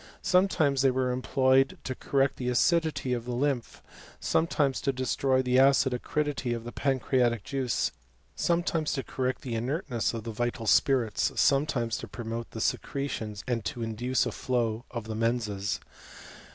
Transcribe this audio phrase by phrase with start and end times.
[0.23, 3.83] Sometimes they were employed to cotU rect the acidity of the lymph,
[4.19, 7.91] sometimes to destroy tbt acid acridity of the pancreatic juice,
[8.35, 13.63] sometimes tO correct the inertness of the vital spirits, sometimes tm promote the secretions, and
[13.63, 15.79] to induce a flow of ib» menses.